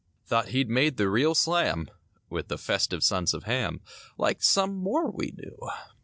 Thought 0.25 0.47
he'd 0.47 0.67
made 0.67 0.97
the 0.97 1.09
real 1.11 1.35
slam 1.35 1.87
With 2.27 2.47
the 2.47 2.57
festive 2.57 3.03
sons 3.03 3.35
of 3.35 3.43
Ham— 3.43 3.81
Like 4.17 4.41
some 4.41 4.73
more 4.73 5.11
we 5.11 5.31
know. 5.37 5.69